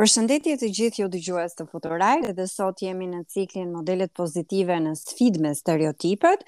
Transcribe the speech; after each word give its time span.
Përshëndetje 0.00 0.54
të 0.60 0.68
gjithë 0.76 0.98
ju 1.02 1.06
dëgjues 1.12 1.54
të 1.58 1.64
Futurajt, 1.70 2.30
dhe 2.36 2.44
sot 2.48 2.78
jemi 2.82 3.04
në 3.10 3.18
ciklin 3.34 3.66
modelet 3.72 4.14
pozitive 4.20 4.78
në 4.80 4.94
sfid 5.00 5.36
me 5.46 5.50
stereotipet. 5.58 6.46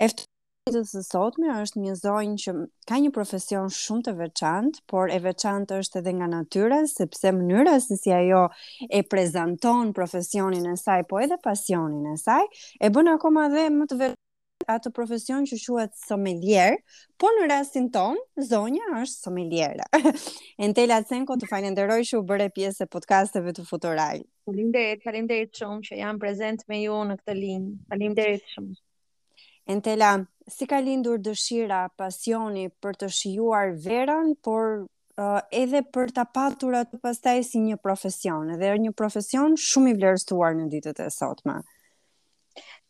E 0.00 0.08
ftuar 0.14 0.78
të 0.94 1.02
sotme 1.10 1.50
është 1.64 1.82
një 1.84 1.98
zonjë 2.00 2.38
që 2.46 2.54
ka 2.88 3.02
një 3.04 3.12
profesion 3.18 3.68
shumë 3.80 4.06
të 4.06 4.16
veçantë, 4.22 4.80
por 4.94 5.12
e 5.12 5.20
veçantë 5.26 5.82
është 5.82 6.00
edhe 6.00 6.16
nga 6.22 6.30
natyra, 6.38 6.80
sepse 6.96 7.34
mënyra 7.42 7.76
se 7.88 8.00
si 8.00 8.16
ajo 8.22 8.42
e 8.88 9.04
prezanton 9.14 9.92
profesionin 10.00 10.72
e 10.72 10.76
saj, 10.86 11.02
po 11.12 11.20
edhe 11.26 11.36
pasionin 11.44 12.08
e 12.14 12.16
saj, 12.28 12.48
e 12.80 12.94
bën 12.96 13.12
akoma 13.18 13.50
dhe 13.58 13.68
më 13.82 13.90
të 13.92 14.00
veçantë 14.02 14.22
atë 14.70 14.90
profesion 14.96 15.44
që 15.48 15.58
quhet 15.62 15.94
sommelier, 16.00 16.76
po 17.20 17.28
në 17.36 17.48
rastin 17.50 17.88
ton 17.94 18.18
zonja 18.40 18.86
është 19.00 19.26
sommeliera. 19.26 19.86
Entela 20.66 21.00
Senko, 21.06 21.36
të 21.40 21.48
falenderoj 21.50 22.00
që 22.08 22.20
u 22.20 22.24
bëre 22.28 22.48
pjesë 22.56 22.86
e 22.86 22.90
podcasteve 22.96 23.54
të 23.56 23.66
Futural. 23.68 24.24
Faleminderit, 24.46 25.04
faleminderit 25.04 25.52
shumë 25.60 25.84
që 25.88 26.00
jam 26.02 26.20
prezant 26.22 26.64
me 26.70 26.82
ju 26.82 27.00
në 27.10 27.18
këtë 27.20 27.36
linjë. 27.40 27.74
Faleminderit 27.92 28.48
shumë. 28.54 28.74
Entela, 29.74 30.14
si 30.52 30.66
ka 30.68 30.80
lindur 30.84 31.20
dëshira, 31.24 31.86
pasioni 31.96 32.66
për 32.84 32.98
të 33.02 33.08
shijuar 33.16 33.70
verën, 33.80 34.34
por 34.44 34.82
uh, 34.84 35.38
edhe 35.56 35.80
për 35.94 36.12
ta 36.18 36.26
patur 36.28 36.76
atë 36.82 37.00
pastaj 37.00 37.38
si 37.48 37.62
një 37.70 37.78
profesion, 37.80 38.50
edhe 38.58 38.74
një 38.84 38.92
profesion 38.98 39.56
shumë 39.56 39.94
i 39.94 39.96
vlerësuar 40.02 40.58
në 40.60 40.68
ditët 40.74 41.00
e 41.06 41.08
sotme. 41.14 41.62
Ëh, 41.64 41.73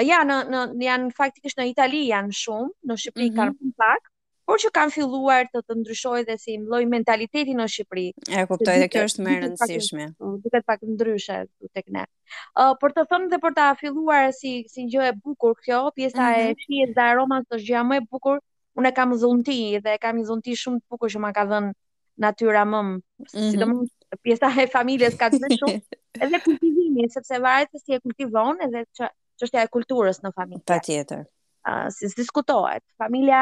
ja, 0.01 0.23
në, 0.25 0.35
në, 0.49 0.59
janë 0.81 1.11
faktikisht 1.17 1.59
në 1.59 1.67
Itali 1.73 2.07
janë 2.07 2.33
shumë, 2.37 2.71
në 2.89 2.95
Shqipëri 3.03 3.29
mm 3.29 3.33
-hmm. 3.33 3.55
kanë 3.59 3.77
pak, 3.81 4.09
por 4.49 4.59
që 4.59 4.69
kanë 4.75 4.91
filluar 4.93 5.45
të 5.53 5.61
të 5.61 5.75
ndryshoj 5.81 6.23
dhe 6.27 6.37
si 6.37 6.57
mloj 6.57 6.81
mentaliteti 6.89 7.53
në 7.55 7.67
Shqipëri. 7.73 8.07
E, 8.29 8.45
kuptoj, 8.49 8.77
dhe 8.81 8.87
kjo 8.89 9.03
është 9.09 9.23
më 9.27 9.35
rëndësishme. 9.43 10.07
Duket 10.45 10.65
pak 10.65 10.79
ndryshe, 10.87 11.37
tek 11.61 11.69
të 11.75 11.85
këne. 11.87 12.05
Uh, 12.57 12.73
por 12.81 12.91
të 12.91 13.05
thëmë 13.11 13.29
dhe 13.33 13.39
por 13.45 13.53
ta 13.53 13.73
filluar 13.79 14.31
si, 14.33 14.65
si 14.73 14.83
një 14.85 14.91
gjë 14.95 15.07
e 15.09 15.13
bukur 15.23 15.53
kjo, 15.65 15.91
pjesa 15.95 16.17
mm 16.21 16.33
-hmm. 16.33 16.39
e 16.39 16.43
mhm. 16.43 16.59
shies 16.63 16.95
dhe 16.95 17.01
aromas 17.01 17.43
të 17.49 17.57
gjë 17.67 17.81
më 17.89 17.95
e 18.01 18.05
bukur, 18.09 18.41
unë 18.77 18.87
e 18.89 18.93
kam 18.93 19.13
zonti 19.15 19.79
dhe 19.79 19.97
kam 20.01 20.23
zonti 20.25 20.55
shumë 20.63 20.77
të 20.79 20.87
bukur 20.89 21.09
që 21.09 21.19
ma 21.19 21.31
ka 21.31 21.45
dhenë 21.45 21.71
natyra 22.17 22.65
mëmë, 22.65 22.97
mm 22.97 23.25
-hmm. 23.29 23.51
si 23.51 23.57
të 23.57 23.65
mund 23.67 23.81
mhm. 23.87 24.17
pjesa 24.23 24.47
e 24.61 24.67
familjes 24.67 25.15
ka 25.15 25.29
shumë, 25.29 25.81
edhe 26.25 26.39
kultivimi, 26.45 27.09
sepse 27.13 27.39
varet 27.41 27.69
se 27.71 27.79
si 27.85 27.93
e 27.93 27.99
kultivon, 27.99 28.57
edhe 28.61 28.85
çështja 29.43 29.67
e 29.67 29.71
kulturës 29.71 30.21
në 30.23 30.31
familje. 30.37 30.63
Patjetër. 30.71 31.23
Uh, 31.67 31.87
si 31.95 32.09
diskutohet. 32.15 32.83
Familja 32.99 33.41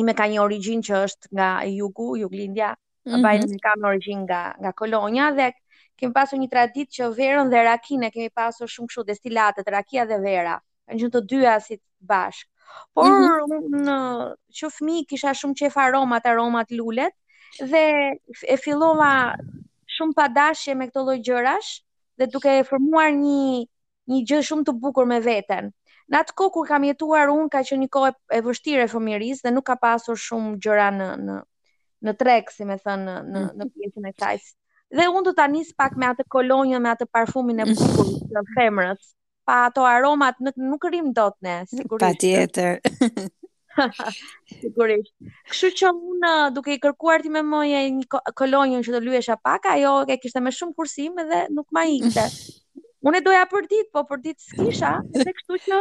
ime 0.00 0.14
ka 0.14 0.26
një 0.30 0.40
origjinë 0.42 0.86
që 0.88 1.00
është 1.06 1.30
nga 1.38 1.48
jugu, 1.68 2.12
juglindja, 2.22 2.72
mm 2.74 3.10
-hmm. 3.10 3.22
bajnë 3.26 3.58
kam 3.62 3.82
në 3.82 3.88
origjinë 3.90 4.22
nga, 4.24 4.42
nga 4.60 4.72
Kolonia 4.72 5.30
dhe 5.36 5.50
kemi 5.98 6.12
pasur 6.14 6.38
një 6.38 6.48
tradit 6.50 6.88
që 6.96 7.10
verën 7.18 7.50
dhe 7.50 7.62
rakine 7.66 8.10
kemi 8.10 8.30
pasur 8.34 8.66
shumë 8.68 8.86
këshu 8.88 9.04
destilatet, 9.04 9.68
rakia 9.68 10.06
dhe 10.06 10.18
vera, 10.22 10.60
në 10.88 10.98
gjithë 10.98 11.12
të 11.16 11.26
dyja 11.30 11.58
si 11.60 11.80
bashk. 12.00 12.46
Por, 12.94 13.04
mm 13.04 13.26
-hmm. 13.26 13.82
në, 13.84 13.96
që 14.56 14.70
fmi 14.76 15.04
kisha 15.10 15.30
shumë 15.34 15.54
qef 15.58 15.76
aromat, 15.78 16.26
aromat 16.26 16.70
lullet, 16.70 17.14
dhe 17.58 17.82
e 18.46 18.56
fillova 18.56 19.34
shumë 19.98 20.14
padashje 20.16 20.74
me 20.74 20.86
këto 20.86 21.00
lojgjërash, 21.06 21.70
dhe 22.18 22.26
duke 22.26 22.58
e 22.58 22.64
formuar 22.64 23.10
një 23.12 23.66
një 24.10 24.24
gjë 24.28 24.40
shumë 24.50 24.66
të 24.68 24.74
bukur 24.82 25.06
me 25.10 25.20
veten. 25.22 25.70
Në 26.10 26.20
atë 26.24 26.34
kohë 26.40 26.52
kur 26.56 26.66
kam 26.68 26.86
jetuar 26.88 27.30
unë 27.32 27.50
ka 27.54 27.60
qenë 27.66 27.84
një 27.84 27.90
kohë 27.94 28.12
e 28.36 28.42
vështirë 28.46 28.86
e 28.86 28.90
fëmijërisë 28.90 29.46
dhe 29.46 29.52
nuk 29.56 29.66
ka 29.70 29.76
pasur 29.84 30.18
shumë 30.18 30.56
gjëra 30.64 30.88
në 30.98 31.06
në 31.26 31.36
në 32.08 32.14
treg, 32.16 32.48
si 32.48 32.64
më 32.64 32.78
thën 32.80 33.02
në 33.06 33.14
në, 33.28 33.40
në 33.60 33.66
pjesën 33.76 34.08
e 34.08 34.14
saj. 34.16 34.40
Dhe 34.96 35.06
unë 35.12 35.22
do 35.28 35.34
ta 35.38 35.46
nis 35.52 35.70
pak 35.78 35.94
me 36.00 36.08
atë 36.10 36.24
kolonjë 36.32 36.80
me 36.82 36.90
atë 36.96 37.06
parfumin 37.14 37.62
e 37.62 37.68
bukur 37.70 38.10
të 38.34 38.44
femrës. 38.56 39.08
Pa 39.46 39.60
ato 39.68 39.84
aromat 39.90 40.40
nuk, 40.42 40.56
nuk 40.72 40.86
rrim 40.90 41.12
dot 41.16 41.36
ne, 41.44 41.60
sigurisht. 41.70 42.06
Patjetër. 42.06 42.80
sigurisht. 44.62 45.12
Kështu 45.50 45.70
që 45.82 45.92
unë 46.10 46.32
duke 46.56 46.74
i 46.74 46.80
kërkuar 46.82 47.22
ti 47.24 47.30
me 47.36 47.44
moje 47.46 47.84
një 47.94 48.34
kolonjën 48.40 48.82
që 48.88 48.96
të 48.96 49.02
lyesha 49.06 49.38
pak, 49.44 49.70
ajo 49.76 49.94
e 50.10 50.18
kishte 50.24 50.42
me 50.42 50.50
shumë 50.56 50.74
kursim 50.80 51.22
dhe 51.30 51.44
nuk 51.54 51.70
ma 51.74 51.86
ikte 51.88 52.26
unë 53.08 53.20
e 53.20 53.24
doja 53.24 53.46
për 53.48 53.68
ditë, 53.70 53.88
po 53.94 54.02
për 54.10 54.20
ditë 54.26 54.46
s'kisha, 54.50 54.92
se 55.16 55.32
kështu 55.38 55.60
që 55.66 55.80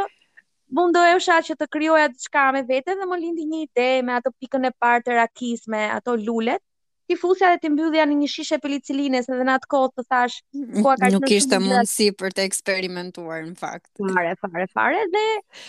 mund 0.78 0.96
do 0.96 1.02
e 1.08 1.16
usha 1.18 1.40
që 1.46 1.56
të 1.60 1.68
kryoja 1.74 2.08
diçka 2.14 2.48
me 2.56 2.62
vete 2.70 2.96
dhe 2.96 3.08
më 3.10 3.18
lindi 3.26 3.46
një 3.52 3.62
ide 3.66 3.88
me 4.08 4.16
ato 4.20 4.32
pikën 4.38 4.70
e 4.70 4.74
partë 4.80 5.10
të 5.10 5.18
rakis 5.20 5.66
me 5.74 5.82
ato 5.96 6.16
lullet, 6.22 6.62
ti 7.10 7.18
fusja 7.20 7.50
dhe 7.56 7.60
ti 7.64 7.72
mbyllja 7.74 8.06
një 8.12 8.30
shishe 8.30 8.60
pelicilines 8.62 9.30
edhe 9.34 9.48
në 9.50 9.58
atë 9.60 9.72
kohë 9.74 9.92
të 9.98 10.06
thash 10.14 10.38
mhm, 10.56 10.86
nuk 11.18 11.32
ishte 11.36 11.60
mundësi 11.64 12.10
për 12.22 12.36
të 12.38 12.46
eksperimentuar 12.48 13.44
në 13.50 13.56
fakt 13.60 13.90
fare 14.04 14.36
fare 14.46 14.68
fare 14.78 15.04
dhe 15.16 15.26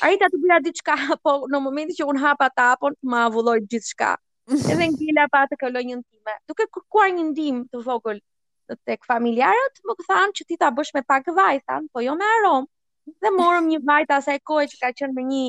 arrita 0.06 0.28
të 0.34 0.42
bëja 0.44 0.60
diçka 0.68 0.96
po 1.24 1.34
në 1.50 1.62
momentin 1.66 1.96
që 1.98 2.10
un 2.12 2.20
hapa 2.26 2.50
tapon 2.58 2.98
më 3.10 3.24
avulloj 3.30 3.58
gjithçka 3.72 4.14
edhe 4.74 4.90
ngjela 4.92 5.28
pa 5.32 5.46
të 5.50 5.60
kaloj 5.64 5.82
një 5.88 5.98
ndime 6.02 6.38
duke 6.50 6.68
kërkuar 6.76 7.12
një 7.16 7.26
ndim 7.32 7.64
të 7.72 7.82
vogël 7.88 8.20
tek 8.84 9.04
familjarët, 9.08 9.80
më 9.88 9.94
thanë 10.06 10.36
që 10.38 10.46
ti 10.50 10.58
ta 10.60 10.68
bësh 10.74 10.94
me 10.94 11.02
pak 11.06 11.28
vajtan, 11.36 11.86
po 11.92 12.02
jo 12.04 12.16
me 12.18 12.26
aromë. 12.38 12.68
Dhe 13.24 13.30
morëm 13.34 13.66
një 13.72 13.80
vajta 13.88 14.20
asaj 14.20 14.38
kohë 14.46 14.68
që 14.70 14.76
ka 14.82 14.90
qenë 15.00 15.14
me 15.16 15.24
një 15.26 15.44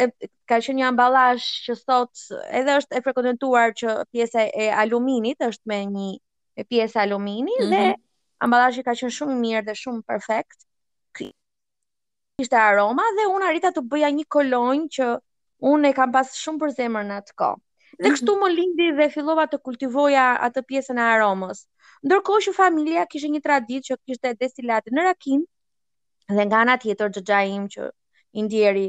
e, 0.00 0.06
ka 0.48 0.58
qenë 0.64 0.78
një 0.78 0.86
amballazh 0.88 1.48
që 1.66 1.76
sot 1.80 2.22
edhe 2.60 2.78
është 2.80 2.96
e 2.96 3.02
frekuentuar 3.04 3.74
që 3.76 3.96
pjesa 4.12 4.46
e 4.48 4.70
aluminit 4.72 5.42
është 5.48 5.68
me 5.72 5.80
një 5.90 6.06
me 6.56 6.64
pjesë 6.68 7.00
alumini 7.02 7.56
mm 7.58 7.64
-hmm. 7.64 7.70
dhe 7.74 7.82
mhm. 7.90 8.00
amballazhi 8.44 8.84
ka 8.86 8.94
qenë 8.96 9.14
shumë 9.18 9.36
mirë 9.42 9.64
dhe 9.68 9.74
shumë 9.82 10.02
perfekt. 10.06 10.64
Kishte 12.38 12.56
aroma 12.56 13.02
dhe 13.18 13.26
unë 13.28 13.48
arrita 13.48 13.70
të 13.76 13.82
bëja 13.92 14.08
një 14.14 14.24
kolonjë 14.28 14.88
që 14.96 15.06
unë 15.72 15.88
e 15.88 15.92
kam 15.92 16.12
pas 16.12 16.34
shumë 16.44 16.58
për 16.58 16.70
zemrën 16.78 17.08
në 17.12 17.18
atë 17.20 17.32
kohë. 17.36 17.60
Dhe 18.00 18.08
kështu 18.14 18.34
më 18.40 18.48
lindi 18.54 18.86
dhe 18.96 19.06
fillova 19.14 19.44
të 19.52 19.58
kultivoja 19.68 20.24
atë 20.48 20.62
pjesën 20.68 20.98
e 20.98 21.04
aromës. 21.14 21.58
Ndërkohë 22.08 22.44
që 22.48 22.54
familja 22.58 23.02
kishte 23.12 23.28
një 23.34 23.42
traditë 23.44 23.86
që 23.90 23.98
kishte 24.06 24.32
destilate 24.40 24.90
në 24.96 25.04
rakim 25.10 25.42
dhe 26.38 26.42
nga 26.48 26.62
ana 26.64 26.76
tjetër 26.82 27.12
xhaxha 27.16 27.40
im 27.56 27.66
që 27.74 27.90
i 28.32 28.42
ndjeri 28.46 28.86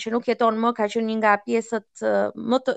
që 0.00 0.10
nuk 0.12 0.26
jeton 0.28 0.56
më 0.60 0.70
ka 0.78 0.88
qenë 0.92 1.06
një 1.10 1.16
nga 1.20 1.34
pjesët 1.44 2.02
më 2.52 2.58
të 2.64 2.72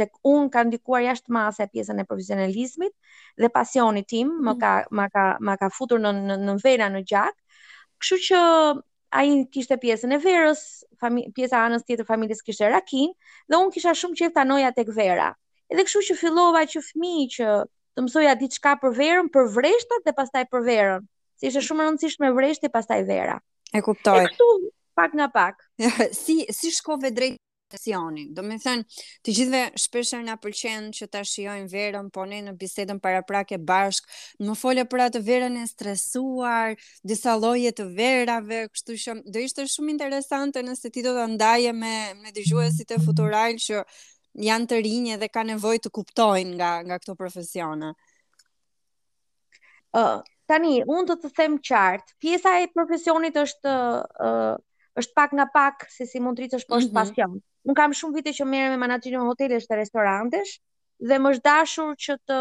tek 0.00 0.12
un 0.32 0.50
ka 0.54 0.66
ndikuar 0.66 1.02
jashtë 1.06 1.32
masë 1.38 1.68
pjesën 1.72 2.02
e 2.02 2.08
profesionalizmit 2.10 2.94
dhe 3.42 3.48
pasionit 3.58 4.08
tim 4.12 4.30
më 4.46 4.52
mm. 4.52 4.60
ka 4.64 4.72
më 5.00 5.06
ka 5.14 5.24
më 5.48 5.54
ka 5.62 5.70
futur 5.78 6.02
në 6.02 6.12
në, 6.26 6.36
në 6.46 6.52
vena 6.66 6.90
në 6.96 7.02
gjak. 7.12 7.34
Kështu 8.02 8.16
që 8.28 8.40
a 9.10 9.22
i 9.24 9.46
kishte 9.50 9.76
pjesën 9.78 10.12
e 10.14 10.18
verës, 10.22 10.62
pjesa 11.36 11.60
anës 11.66 11.84
tjetër 11.86 12.08
familjes 12.08 12.42
kishte 12.44 12.68
rakin, 12.72 13.12
dhe 13.48 13.58
unë 13.60 13.74
kisha 13.76 13.92
shumë 13.94 14.18
qef 14.20 14.32
të 14.34 14.42
anoja 14.42 14.72
tek 14.74 14.90
vera. 14.96 15.30
Edhe 15.70 15.84
këshu 15.86 16.02
që 16.08 16.16
fillova 16.20 16.64
që 16.72 16.82
fmi 16.90 17.28
që 17.36 17.50
të 17.96 18.04
mësoja 18.06 18.36
ditë 18.40 18.58
shka 18.58 18.74
për 18.82 18.96
verën, 18.98 19.30
për 19.34 19.50
vreshtat 19.56 20.06
dhe 20.06 20.14
pastaj 20.18 20.44
për 20.52 20.66
verën, 20.70 21.06
si 21.38 21.50
ishe 21.50 21.62
shumë 21.68 21.86
rëndësisht 21.86 22.20
me 22.24 22.32
vreshtë 22.38 22.68
e 22.70 22.74
pastaj 22.76 23.02
vera. 23.08 23.38
E 23.74 23.82
kuptoj. 23.86 24.18
E 24.24 24.30
këtu, 24.32 24.50
pak 24.98 25.14
nga 25.16 25.30
pak. 25.34 25.62
si, 26.24 26.42
si 26.52 26.70
shkove 26.74 27.10
drejt 27.14 27.38
tensionin. 27.70 28.32
Do 28.36 28.42
me 28.46 28.56
thënë, 28.60 28.84
të 29.26 29.34
gjithve 29.36 29.60
shpesher 29.82 30.22
na 30.26 30.36
pëlqen 30.40 30.88
që 30.96 31.08
ta 31.12 31.22
shiojnë 31.26 31.68
verën, 31.72 32.08
po 32.14 32.24
ne 32.28 32.40
në 32.48 32.54
bisedën 32.60 33.00
para 33.02 33.22
prake 33.26 33.58
bashk, 33.68 34.08
më 34.40 34.56
folja 34.60 34.86
për 34.90 35.04
atë 35.06 35.22
verën 35.28 35.56
e 35.62 35.66
stresuar, 35.70 36.76
disa 37.12 37.36
loje 37.40 37.72
të 37.80 37.88
verave, 37.98 38.60
kështu 38.74 38.98
shumë, 39.06 39.32
do 39.36 39.44
ishte 39.48 39.66
shumë 39.76 39.94
interesante 39.96 40.62
nëse 40.66 40.92
ti 40.94 41.04
do 41.06 41.14
të 41.18 41.26
ndaje 41.34 41.72
me, 41.76 41.94
me 42.22 42.34
dëgjuesit 42.36 42.96
e 42.96 43.00
futural 43.06 43.58
që 43.66 43.82
janë 44.46 44.68
të 44.70 44.80
rinje 44.84 45.18
dhe 45.22 45.30
ka 45.32 45.42
nevoj 45.48 45.78
të 45.82 45.92
kuptojnë 45.98 46.56
nga, 46.58 46.72
nga 46.86 47.00
këto 47.00 47.16
profesiona. 47.18 47.94
Uh, 49.96 50.20
tani, 50.50 50.82
unë 50.84 51.06
të 51.08 51.14
të 51.22 51.28
them 51.38 51.54
qartë, 51.64 52.16
pjesa 52.20 52.58
e 52.62 52.70
profesionit 52.76 53.36
është 53.40 53.70
është 55.00 55.14
pak 55.18 55.32
nga 55.36 55.46
pak 55.54 55.86
se 55.92 56.06
si 56.08 56.20
mund 56.20 56.38
të 56.38 56.44
rritësh 56.46 56.66
mm 56.68 56.76
-hmm. 56.76 56.94
pasion. 56.98 57.34
Un 57.68 57.74
kam 57.74 57.92
shumë 57.98 58.14
vite 58.18 58.32
që 58.38 58.46
merrem 58.50 58.72
me 58.76 58.82
menaxhimin 58.86 59.20
e 59.22 59.28
hotelesh 59.30 59.66
dhe 59.70 59.78
restorantesh 59.82 60.52
dhe 61.08 61.18
më 61.22 61.28
është 61.34 61.44
dashur 61.48 61.90
që 62.04 62.16
të 62.28 62.38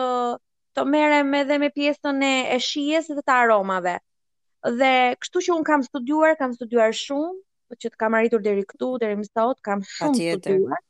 të 0.75 0.83
merrem 0.91 1.33
edhe 1.41 1.57
me 1.63 1.69
pjesën 1.77 2.23
e, 2.29 2.33
e 2.55 2.59
shijes 2.67 3.07
dhe 3.07 3.21
të 3.25 3.33
aromave. 3.43 3.97
Dhe 4.79 4.93
kështu 5.23 5.41
që 5.45 5.51
un 5.57 5.63
kam 5.69 5.83
studiuar, 5.83 6.35
kam 6.39 6.53
studiuar 6.53 6.91
shumë, 7.03 7.29
që 7.81 7.87
të 7.91 7.97
kam 8.01 8.13
arritur 8.17 8.41
deri 8.43 8.63
këtu, 8.71 8.89
deri 9.01 9.15
më 9.15 9.27
sot, 9.31 9.61
kam 9.61 9.83
shumë 9.87 10.17
pa 10.17 10.41
studiuar. 10.41 10.81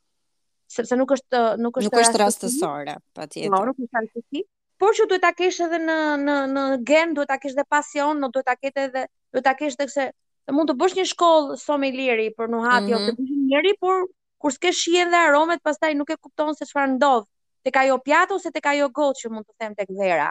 Sepse 0.78 0.96
nuk 0.98 1.12
është 1.18 1.40
nuk 1.64 1.78
është, 1.78 1.92
nuk 1.92 2.02
është 2.06 2.22
rastësore, 2.24 2.96
patjetër. 3.14 3.54
Jo, 3.54 3.62
nuk 3.70 3.80
është 3.86 4.00
rastësi. 4.02 4.44
Por 4.82 4.92
që 4.98 5.08
duhet 5.10 5.22
ta 5.22 5.32
kesh 5.40 5.62
edhe 5.68 5.80
në 5.86 6.00
në 6.26 6.38
në 6.56 6.64
gen, 6.92 7.14
duhet 7.16 7.30
ta 7.30 7.38
kesh 7.38 7.54
edhe 7.56 7.68
pasion, 7.78 8.26
duhet 8.34 8.46
ta 8.50 8.56
ketë 8.62 8.88
edhe 8.88 9.06
duhet 9.32 9.44
ta 9.46 9.54
kesh 9.54 9.76
edhe 9.80 10.10
të 10.48 10.54
mund 10.54 10.70
të 10.70 10.74
bësh 10.80 10.96
një 11.00 11.04
shkollë 11.12 11.56
somelieri 11.60 12.26
për 12.40 12.50
nuhati 12.56 12.90
mm 12.90 12.92
-hmm. 12.92 13.08
ose 13.10 13.18
për 13.18 13.46
njëri, 13.50 13.72
por 13.84 14.02
kur 14.44 14.52
s'ke 14.54 14.72
shijen 14.80 15.12
dhe 15.14 15.22
aromat, 15.28 15.62
pastaj 15.66 15.94
nuk 15.98 16.10
e 16.14 16.18
kupton 16.22 16.54
se 16.56 16.66
çfarë 16.70 16.92
ndodh, 16.96 17.26
tek 17.66 17.78
ajo 17.82 17.96
pjatë 18.06 18.34
ose 18.38 18.52
tek 18.52 18.66
ajo 18.72 18.90
gotë 19.00 19.20
që 19.22 19.32
mund 19.34 19.46
të 19.50 19.56
them 19.60 19.74
tek 19.76 19.90
vera. 20.02 20.28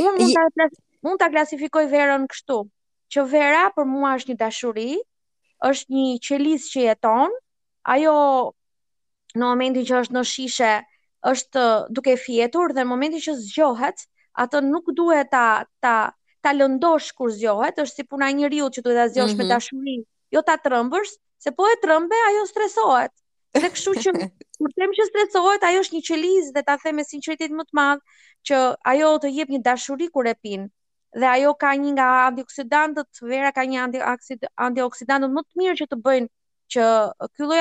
Unë 0.00 0.16
mund 0.18 0.36
ta 0.56 0.68
mund 1.04 1.18
ta 1.20 1.28
klasifikoj 1.30 1.84
verën 1.92 2.24
kështu, 2.32 2.58
që 3.12 3.24
vera 3.32 3.62
për 3.76 3.84
mua 3.92 4.14
është 4.16 4.30
një 4.32 4.38
dashuri, 4.44 4.90
është 5.70 5.90
një 5.92 6.06
qelizë 6.28 6.70
që 6.72 6.80
jeton, 6.88 7.30
ajo 7.94 8.16
në 9.36 9.42
momentin 9.44 9.84
që 9.90 10.00
është 10.00 10.14
në 10.16 10.22
shishe 10.32 10.72
është 11.32 11.62
duke 11.96 12.16
fjetur 12.24 12.72
dhe 12.72 12.80
në 12.82 12.88
momentin 12.94 13.20
që 13.28 13.36
zgjohet, 13.44 13.98
atë 14.32 14.62
nuk 14.72 14.88
duhet 14.96 15.28
ta 15.32 15.44
ta 15.80 15.94
ta 16.42 16.52
lëndosh 16.56 17.12
kur 17.18 17.30
zgjohet, 17.38 17.78
është 17.82 18.00
si 18.00 18.04
puna 18.12 18.28
e 18.30 18.34
njeriu 18.40 18.68
që 18.76 18.82
duhet 18.84 18.98
ta 19.00 19.08
zgjosh 19.12 19.34
mm 19.34 19.34
-hmm. 19.34 19.38
me 19.38 19.44
mhm. 19.44 19.52
dashuri, 19.56 19.94
jo 20.36 20.42
ta 20.48 20.54
trëmbësh, 20.66 21.12
se 21.44 21.50
po 21.58 21.66
e 21.72 21.76
trëmbe 21.84 22.18
ajo 22.28 22.42
stresohet. 22.52 23.12
Dhe 23.62 23.68
kështu 23.74 23.94
që 24.04 24.08
kur 24.58 24.70
them 24.78 24.92
që 24.98 25.04
stresohet, 25.10 25.66
ajo 25.70 25.80
është 25.86 25.94
një 25.96 26.02
qelizë 26.10 26.52
dhe 26.56 26.62
ta 26.68 26.76
them 26.84 26.98
me 27.00 27.04
sinqeritet 27.10 27.56
më 27.58 27.64
të 27.70 27.78
madh 27.80 28.02
që 28.50 28.60
ajo 28.94 29.10
të 29.24 29.28
jep 29.38 29.48
një 29.54 29.60
dashuri 29.68 30.08
kur 30.16 30.26
e 30.32 30.34
pin. 30.42 30.66
Dhe 31.20 31.28
ajo 31.36 31.54
ka 31.62 31.70
një 31.82 31.94
nga 31.96 32.08
antioksidantët, 32.26 33.22
vera 33.32 33.50
ka 33.58 33.64
një 33.70 33.88
antioksidantët 34.68 35.32
më 35.36 35.42
të 35.46 35.52
mirë 35.62 35.78
që 35.80 35.86
të 35.92 36.00
bëjnë 36.06 36.30
që 36.74 36.84
ky 37.36 37.42
lloj 37.48 37.60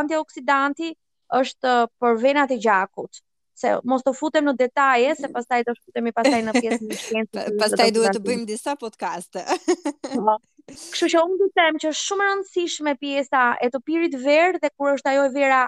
antioksidanti 0.00 0.92
është 1.40 1.72
për 2.02 2.20
venat 2.26 2.50
e 2.54 2.58
gjakut 2.68 3.22
se 3.56 3.72
mos 3.88 4.02
të 4.04 4.12
futem 4.18 4.46
në 4.50 4.54
detaje, 4.60 5.14
se 5.16 5.30
pastaj 5.36 5.62
të 5.68 5.74
futemi 5.80 6.12
pastaj 6.16 6.42
në 6.46 6.54
pjesë 6.58 6.82
në 6.90 6.98
shkencës. 7.00 7.50
pastaj 7.62 7.88
duhet 7.96 8.16
të 8.18 8.22
bëjmë 8.26 8.46
disa 8.50 8.74
podcaste. 8.82 9.42
Po. 10.16 10.36
Kështu 10.74 11.08
që 11.14 11.22
unë 11.22 11.36
të 11.40 11.48
them 11.60 11.76
që 11.82 11.90
shumë 12.04 12.26
rëndësishme 12.28 12.94
pjesa 13.00 13.42
e 13.64 13.70
të 13.72 13.80
pirit 13.86 14.16
verë 14.26 14.60
dhe 14.62 14.70
kur 14.74 14.92
është 14.96 15.12
ajo 15.14 15.24
e 15.30 15.34
vera 15.38 15.60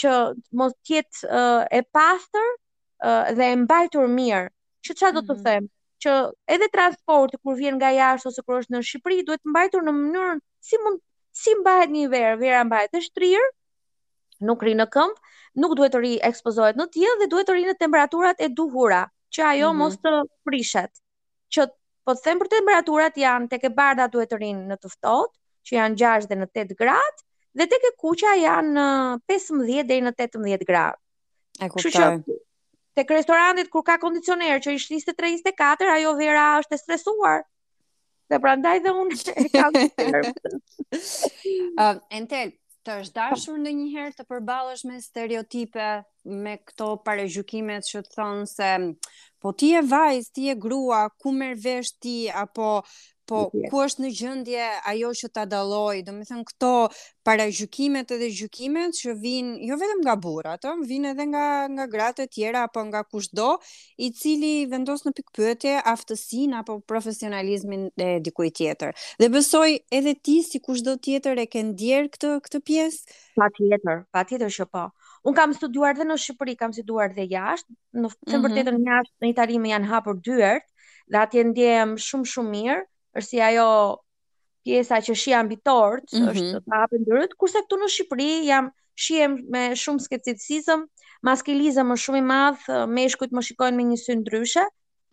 që 0.00 0.12
mos 0.60 0.74
tjetë 0.86 1.26
uh, 1.36 1.62
e 1.78 1.80
pastër 1.98 2.48
uh, 2.52 3.28
dhe 3.36 3.48
e 3.52 3.56
mbajtur 3.64 4.06
mirë. 4.16 4.46
Që 4.86 4.94
që 5.00 5.10
do 5.16 5.24
të 5.24 5.34
mm-hmm. 5.34 5.42
them? 5.50 5.64
Mm 5.64 5.66
-hmm. 5.66 5.70
Që 6.04 6.12
edhe 6.54 6.66
transporti 6.74 7.38
kur 7.42 7.56
vjen 7.58 7.78
nga 7.80 7.88
jashtë 7.96 8.28
ose 8.30 8.42
kur 8.46 8.58
është 8.60 8.74
në 8.76 8.82
Shqipëri, 8.86 9.22
duhet 9.26 9.48
mbajtur 9.50 9.82
në 9.86 9.92
mënyrën 9.98 10.42
si, 10.68 10.76
mund, 10.84 11.00
si 11.42 11.54
mbahet 11.60 11.90
një 11.94 12.08
verë, 12.12 12.36
vera 12.42 12.60
mbahet 12.68 12.94
e 12.94 13.00
shtrirë, 13.02 13.46
nuk 14.44 14.60
rri 14.64 14.74
në 14.76 14.86
këmbë, 14.92 15.14
nuk 15.62 15.74
duhet 15.78 15.92
të 15.94 15.98
ri 16.02 16.12
ekspozohet 16.28 16.76
në 16.76 16.86
tijë 16.94 17.12
dhe 17.22 17.28
duhet 17.32 17.46
të 17.48 17.52
ri 17.56 17.64
në 17.68 17.74
temperaturat 17.80 18.36
e 18.42 18.46
duhura, 18.52 19.02
që 19.32 19.40
ajo 19.50 19.68
mm 19.72 19.76
-hmm. 19.76 19.84
mos 19.84 19.94
të 20.00 20.10
prishet. 20.48 20.92
Që 21.54 21.60
po 22.06 22.10
të 22.14 22.20
them 22.24 22.36
për 22.42 22.48
temperaturat 22.58 23.14
janë 23.18 23.46
tek 23.50 23.62
e 23.64 23.72
barda 23.78 24.06
duhet 24.08 24.30
të 24.32 24.36
rinë 24.42 24.64
në 24.74 24.76
të 24.82 24.88
që 25.66 25.72
janë 25.74 25.96
6 26.00 26.26
dhe 26.30 26.34
në 26.40 26.44
8 26.46 26.76
gradë, 26.78 27.20
dhe 27.58 27.64
tek 27.66 27.82
e 27.88 27.96
kuqja 27.98 28.32
janë 28.38 28.80
15 29.32 29.84
dhe 29.88 30.00
në 30.06 30.10
18 30.14 30.64
gradë. 30.68 30.98
E 31.64 31.68
kuptoj. 31.68 31.90
Kështu 31.90 31.98
që 31.98 32.22
tek 32.96 33.10
restorantit 33.10 33.68
kur 33.68 33.82
ka 33.82 33.98
kondicioner 33.98 34.60
që 34.62 34.70
ishte 34.94 35.12
34, 35.14 35.90
ajo 35.96 36.14
vera 36.16 36.44
është 36.62 36.74
e 36.74 36.78
stresuar. 36.78 37.42
Dhe 38.28 38.38
prandaj 38.38 38.80
dhe 38.80 38.90
unë 38.90 39.14
e 39.42 39.48
kam. 39.48 39.72
të 39.72 39.90
tërë. 40.12 40.32
entel, 42.10 42.50
të 42.86 42.94
është 43.02 43.14
dashur 43.18 43.56
në 43.62 43.70
një 43.78 43.86
herë 43.92 44.14
të 44.18 44.24
përbalësh 44.30 44.84
me 44.90 44.98
stereotipe, 45.04 45.86
me 46.44 46.52
këto 46.70 46.88
pare 47.08 47.24
që 47.36 47.42
të 47.50 48.12
thonë 48.14 48.46
se, 48.50 48.68
po 49.42 49.52
ti 49.62 49.72
e 49.80 49.82
vajzë, 49.92 50.32
ti 50.38 50.46
e 50.52 50.54
grua, 50.66 51.00
ku 51.22 51.34
mërvesh 51.40 51.92
ti, 52.04 52.16
apo 52.44 52.70
po 53.28 53.42
ku 53.70 53.80
është 53.84 54.02
në 54.04 54.10
gjendje 54.18 54.66
ajo 54.92 55.10
që 55.20 55.28
ta 55.34 55.44
dalloj, 55.50 56.00
do 56.06 56.14
të 56.16 56.26
thënë 56.30 56.44
këto 56.52 56.70
gjukimet 57.58 58.12
edhe 58.14 58.28
gjykimet 58.40 58.94
që 59.00 59.14
vijnë 59.22 59.66
jo 59.68 59.78
vetëm 59.80 60.02
nga 60.06 60.14
burrat, 60.22 60.66
ëh, 60.70 60.82
vijnë 60.88 61.12
edhe 61.14 61.26
nga 61.32 61.46
nga 61.74 61.86
gratë 61.94 62.26
të 62.26 62.28
tjera 62.36 62.62
apo 62.68 62.84
nga 62.88 63.02
kushdo 63.04 63.48
i 64.06 64.10
cili 64.14 64.52
vendos 64.70 65.02
në 65.06 65.14
pikpëtje, 65.18 65.74
aftësinë 65.92 66.60
apo 66.62 66.78
profesionalizmin 66.86 67.88
e 68.06 68.18
dikujt 68.22 68.56
tjetër. 68.62 68.94
Dhe 69.20 69.30
besoj 69.36 69.74
edhe 69.98 70.14
ti 70.14 70.38
si 70.46 70.62
kushdo 70.62 70.96
tjetër 71.02 71.42
e 71.42 71.48
ke 71.50 71.62
ndjer 71.72 72.08
këtë 72.14 72.30
këtë 72.46 72.62
pjesë. 72.62 73.18
Patjetër, 73.36 74.04
patjetër 74.14 74.54
që 74.60 74.68
po. 74.70 74.86
Un 75.26 75.34
kam 75.34 75.50
studuar 75.58 75.96
dhe 75.98 76.06
në 76.06 76.14
Shqipëri, 76.22 76.54
kam 76.56 76.70
studuar 76.72 77.10
dhe 77.16 77.24
jashtë. 77.26 77.74
Në 77.98 78.08
vërtetë 78.14 78.44
vërtetën 78.46 78.68
mhm. 78.70 78.78
mm 78.78 78.84
-hmm. 78.84 78.90
jashtë 78.94 79.16
në 79.26 79.30
Itali 79.34 79.56
më 79.64 79.72
janë 79.74 79.88
hapur 79.90 80.20
dyert 80.22 80.66
dhe 81.10 81.18
atje 81.24 81.42
ndjehem 81.50 81.96
shumë 82.08 82.30
shumë 82.34 82.54
mirë 82.58 82.84
është 83.16 83.28
si 83.32 83.40
ajo 83.44 83.66
pjesa 84.66 84.98
që 85.06 85.14
shi 85.20 85.32
ambitorët, 85.40 86.04
mm 86.12 86.18
-hmm. 86.18 86.30
është 86.30 86.66
të 86.70 86.74
hapën 86.80 87.04
dërët, 87.08 87.36
kurse 87.40 87.62
këtu 87.64 87.78
në 87.80 87.88
Shqipëri 87.94 88.30
jam 88.48 88.68
shihem 89.04 89.36
me 89.54 89.62
shumë 89.82 90.04
skepticizëm, 90.06 90.82
maskilizëm 91.28 91.92
është 91.94 92.04
shumë 92.04 92.18
i 92.22 92.26
madh, 92.30 92.66
meshkujt 92.98 93.32
më 93.38 93.42
shikojnë 93.48 93.76
me 93.80 93.86
një 93.92 93.98
sy 94.02 94.16
ndryshe. 94.20 94.64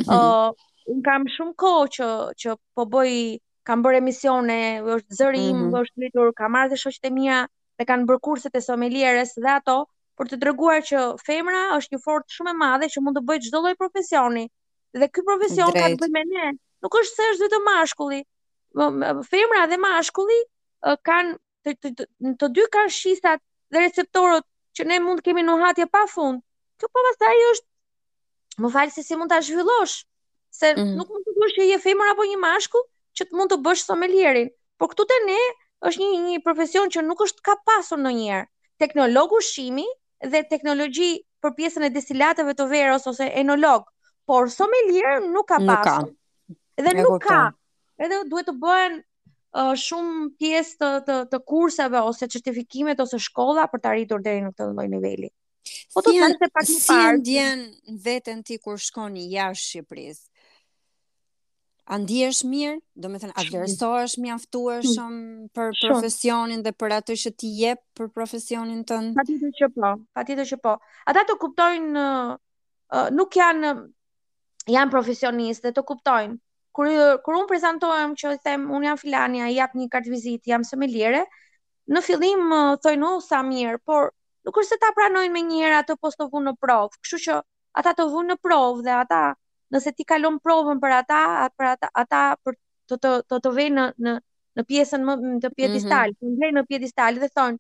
Ë, 0.03 0.07
mm 0.07 0.09
-hmm. 0.09 0.97
uh, 0.97 1.01
kam 1.07 1.27
shumë 1.37 1.55
kohë 1.63 1.85
që 1.97 2.07
që 2.41 2.57
po 2.75 2.87
bëj 2.95 3.13
kam 3.67 3.83
bërë 3.85 4.01
emisione, 4.01 4.59
është 4.97 5.19
zërim, 5.21 5.61
mm 5.61 5.67
-hmm. 5.67 5.79
është 5.81 6.03
litur, 6.03 6.33
kam 6.41 6.51
marrë 6.57 6.73
dhe 6.73 6.81
shoqet 6.83 7.05
e 7.07 7.11
mia 7.19 7.37
dhe 7.77 7.83
kanë 7.91 8.07
bërë 8.09 8.23
kurset 8.27 8.55
e 8.55 8.61
sommelierës 8.67 9.31
dhe 9.45 9.51
ato 9.59 9.77
për 10.19 10.25
të 10.29 10.41
treguar 10.43 10.81
që 10.89 10.97
femra 11.27 11.61
është 11.77 11.93
një 11.95 11.99
fort 12.07 12.25
shumë 12.35 12.51
e 12.51 12.59
madhe 12.65 12.87
që 12.93 13.01
mund 13.03 13.17
të 13.17 13.21
bëjë 13.29 13.43
çdo 13.47 13.61
lloj 13.63 13.75
profesioni. 13.83 14.43
Dhe 14.99 15.07
ky 15.13 15.23
profesion 15.29 15.71
Drejt. 15.71 15.81
ka 15.81 15.87
të 15.91 16.01
bëjë 16.13 16.15
me 16.17 16.23
ne, 16.33 16.49
nuk 16.83 16.95
është 16.99 17.19
se 17.23 17.29
është 17.33 17.45
vetëm 17.47 17.65
mashkulli. 17.67 18.19
Femra 19.31 19.63
dhe 19.71 19.79
mashkulli 19.87 20.37
kanë 21.09 21.33
të, 21.65 21.75
të, 21.81 21.91
të, 21.99 22.07
të 22.41 22.49
dy 22.57 22.65
kanë 22.75 22.91
shisat 22.99 23.41
dhe 23.73 23.83
receptorët 23.85 24.45
që 24.77 24.87
ne 24.91 24.97
mund 25.05 25.23
kemi 25.25 25.45
në 25.47 25.55
hatje 25.63 25.87
pa 25.95 26.03
fund. 26.13 26.41
Kjo 26.81 26.89
po 26.93 27.03
pastaj 27.09 27.35
është 27.51 28.59
më 28.63 28.71
fal 28.75 28.91
se 28.93 29.03
si 29.05 29.17
mund 29.17 29.31
ta 29.33 29.39
zhvillosh 29.45 29.95
se 30.57 30.73
mm 30.77 30.93
nuk 30.97 31.09
mund 31.13 31.25
të 31.25 31.33
thuash 31.37 31.53
që 31.57 31.67
je 31.71 31.77
femër 31.85 32.09
apo 32.13 32.25
një 32.31 32.37
mashkull 32.41 32.83
që 33.17 33.29
të 33.29 33.37
mund 33.37 33.53
të 33.53 33.59
bësh 33.65 33.85
somelierin. 33.87 34.51
Por 34.79 34.91
këtu 34.91 35.05
te 35.11 35.17
ne 35.29 35.39
është 35.89 36.01
një 36.03 36.19
një 36.27 36.41
profesion 36.45 36.91
që 36.93 37.05
nuk 37.07 37.23
është 37.27 37.45
ka 37.47 37.55
pasur 37.69 38.01
ndonjëherë. 38.01 38.49
Teknologu 38.83 39.39
ushqimi 39.41 39.85
dhe 40.33 40.43
teknologji 40.51 41.11
për 41.43 41.55
pjesën 41.57 41.87
e 41.87 41.93
destilateve 41.95 42.53
të 42.57 42.67
verës 42.73 43.07
ose 43.11 43.25
enolog, 43.41 43.83
por 44.29 44.49
somelier 44.57 45.19
nuk 45.31 45.47
ka 45.53 45.59
pasur. 45.67 45.71
Nuk 46.05 46.13
ka 46.13 46.21
edhe 46.77 46.93
nuk 47.01 47.21
ka. 47.27 47.41
Edhe 48.03 48.23
duhet 48.29 48.47
të 48.49 48.55
bëhen 48.63 48.97
uh, 48.99 49.71
shumë 49.77 50.31
pjesë 50.41 50.75
të, 50.81 50.89
të 51.07 51.15
të 51.33 51.41
kurseve 51.49 52.01
ose 52.09 52.27
certifikimet 52.33 52.99
ose 53.05 53.19
shkolla 53.21 53.67
për 53.73 53.83
të 53.83 53.91
arritur 53.93 54.25
deri 54.25 54.43
në 54.45 54.53
këtë 54.53 54.69
lloj 54.73 54.87
niveli. 54.95 55.29
Po 55.93 56.01
si, 56.01 56.05
të 56.05 56.11
thënë 56.19 56.39
se 56.41 56.49
pak 56.53 56.63
më 56.65 56.69
si 56.73 56.79
parë 56.89 57.17
ndjen 57.21 57.61
veten 58.05 58.41
ti 58.47 58.57
kur 58.59 58.79
shkon 58.83 59.17
jashtë 59.21 59.67
Shqipërisë. 59.69 60.25
A 61.93 61.97
ndihesh 61.99 62.45
mirë? 62.47 62.77
Do 62.95 63.09
të 63.11 63.19
thënë, 63.25 63.33
a 63.35 63.43
vlerësohesh 63.49 64.13
mjaftueshëm 64.23 65.15
për 65.55 65.73
profesionin 65.81 66.61
dhe 66.65 66.71
për 66.79 66.93
atë 66.99 67.17
që 67.21 67.31
ti 67.41 67.49
jep 67.59 67.81
për 67.99 68.07
profesionin 68.15 68.85
tënd? 68.87 69.11
Patjetër 69.19 69.51
që 69.59 69.69
po. 69.75 69.91
Patjetër 70.15 70.49
që 70.53 70.59
po. 70.63 70.75
Ata 71.11 71.25
të 71.27 71.35
kuptojnë 71.43 71.93
uh, 71.99 72.33
uh 72.97 73.09
nuk 73.17 73.35
janë 73.37 73.73
janë 74.71 74.93
profesionistë, 74.95 75.73
të 75.75 75.83
kuptojnë 75.91 76.39
kur 76.73 76.87
kur 77.23 77.35
un 77.37 77.47
prezantohem 77.51 78.13
që 78.21 78.31
i 78.35 78.41
them 78.47 78.63
un 78.77 78.85
jam 78.87 78.99
filani, 79.01 79.41
ai 79.47 79.53
jap 79.55 79.75
një 79.79 79.87
kartë 79.95 80.13
viziti, 80.15 80.51
jam 80.53 80.65
sommeliere. 80.69 81.21
Në 81.93 82.01
fillim 82.07 82.49
thonë 82.83 83.07
oh 83.11 83.21
sa 83.25 83.41
mirë, 83.49 83.77
por 83.89 84.09
nuk 84.47 84.59
është 84.61 84.73
se 84.75 84.79
ta 84.83 84.89
pranojnë 84.97 85.33
me 85.35 85.43
një 85.49 85.71
atë 85.79 85.97
po 86.01 86.11
të 86.19 86.27
vunë 86.33 86.47
në 86.49 86.53
provë. 86.65 86.97
Kështu 87.05 87.19
që 87.27 87.37
ata 87.81 87.93
të 87.99 88.07
vunë 88.15 88.33
në 88.33 88.37
provë 88.47 88.85
dhe 88.87 88.95
ata 89.03 89.21
nëse 89.75 89.93
ti 89.97 90.05
kalon 90.13 90.39
provën 90.47 90.81
për 90.85 90.95
ata, 91.01 91.19
për 91.57 91.67
ata, 91.75 91.89
ata 92.03 92.21
për 92.45 92.57
të 92.91 92.97
të 93.03 93.11
të, 93.29 93.41
të 93.47 93.53
vënë 93.59 93.75
në 93.79 93.91
në 94.07 94.15
në 94.57 94.61
pjesën 94.69 95.01
më 95.05 95.13
të 95.43 95.49
piedestal, 95.57 96.11
mm 96.21 96.33
-hmm. 96.33 96.57
në 96.57 96.61
piedestal 96.71 97.15
dhe 97.21 97.29
thonë 97.35 97.57